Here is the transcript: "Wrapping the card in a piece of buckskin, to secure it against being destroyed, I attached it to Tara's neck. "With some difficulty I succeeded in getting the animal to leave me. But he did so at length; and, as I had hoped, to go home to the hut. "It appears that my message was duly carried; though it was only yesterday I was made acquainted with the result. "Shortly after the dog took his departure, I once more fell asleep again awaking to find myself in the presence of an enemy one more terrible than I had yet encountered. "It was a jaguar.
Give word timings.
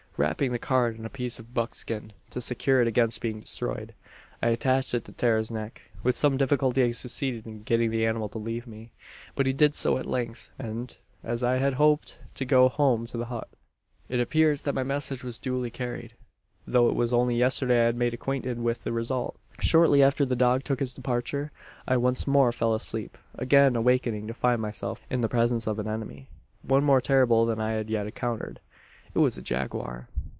"Wrapping 0.17 0.51
the 0.51 0.59
card 0.59 0.99
in 0.99 1.05
a 1.05 1.09
piece 1.09 1.39
of 1.39 1.53
buckskin, 1.55 2.13
to 2.29 2.41
secure 2.41 2.79
it 2.79 2.87
against 2.87 3.21
being 3.21 3.39
destroyed, 3.39 3.95
I 4.43 4.49
attached 4.49 4.93
it 4.93 5.05
to 5.05 5.13
Tara's 5.13 5.49
neck. 5.49 5.81
"With 6.03 6.15
some 6.17 6.37
difficulty 6.37 6.83
I 6.83 6.91
succeeded 6.91 7.47
in 7.47 7.63
getting 7.63 7.89
the 7.89 8.05
animal 8.05 8.29
to 8.29 8.37
leave 8.37 8.67
me. 8.67 8.91
But 9.35 9.47
he 9.47 9.53
did 9.53 9.73
so 9.73 9.97
at 9.97 10.05
length; 10.05 10.51
and, 10.59 10.95
as 11.23 11.43
I 11.43 11.57
had 11.57 11.75
hoped, 11.75 12.19
to 12.35 12.45
go 12.45 12.69
home 12.69 13.07
to 13.07 13.17
the 13.17 13.27
hut. 13.33 13.47
"It 14.09 14.19
appears 14.19 14.61
that 14.63 14.75
my 14.75 14.83
message 14.83 15.23
was 15.23 15.39
duly 15.39 15.71
carried; 15.71 16.13
though 16.67 16.87
it 16.87 16.95
was 16.95 17.13
only 17.13 17.35
yesterday 17.35 17.85
I 17.85 17.87
was 17.87 17.95
made 17.95 18.13
acquainted 18.13 18.59
with 18.61 18.83
the 18.83 18.91
result. 18.91 19.39
"Shortly 19.59 20.03
after 20.03 20.23
the 20.23 20.35
dog 20.35 20.63
took 20.63 20.81
his 20.81 20.93
departure, 20.93 21.51
I 21.87 21.97
once 21.97 22.27
more 22.27 22.51
fell 22.51 22.75
asleep 22.75 23.17
again 23.35 23.75
awaking 23.75 24.27
to 24.27 24.35
find 24.35 24.61
myself 24.61 25.01
in 25.09 25.21
the 25.21 25.29
presence 25.29 25.65
of 25.65 25.79
an 25.79 25.87
enemy 25.87 26.29
one 26.61 26.83
more 26.83 27.01
terrible 27.01 27.47
than 27.47 27.59
I 27.59 27.71
had 27.71 27.89
yet 27.89 28.05
encountered. 28.05 28.59
"It 29.13 29.19
was 29.19 29.37
a 29.37 29.41
jaguar. 29.41 30.07